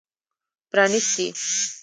پرانیستي 0.69 1.77